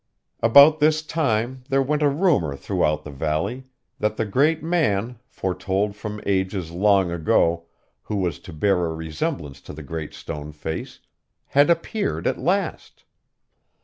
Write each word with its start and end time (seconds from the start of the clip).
About 0.41 0.79
this 0.79 1.03
time 1.03 1.63
there 1.69 1.83
went 1.83 2.01
a 2.01 2.09
rumor 2.09 2.55
throughout 2.55 3.03
the 3.03 3.11
valley, 3.11 3.65
that 3.99 4.17
the 4.17 4.25
great 4.25 4.63
man, 4.63 5.19
foretold 5.27 5.95
from 5.95 6.19
ages 6.25 6.71
long 6.71 7.11
ago, 7.11 7.65
who 8.01 8.15
was 8.15 8.39
to 8.39 8.51
bear 8.51 8.87
a 8.87 8.95
resemblance 8.95 9.61
to 9.61 9.73
the 9.73 9.83
Great 9.83 10.15
Stone 10.15 10.53
Face, 10.53 11.01
had 11.49 11.69
appeared 11.69 12.25
at 12.25 12.39
last. 12.39 13.03